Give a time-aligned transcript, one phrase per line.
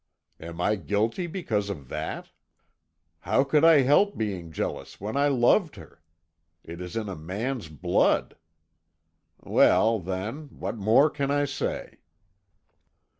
[0.39, 2.31] Am I guilty because of that?
[3.19, 6.01] How could I help being jealous when I loved her?
[6.63, 8.35] It is in a man's blood.
[9.41, 11.99] Well, then, what more can I say?"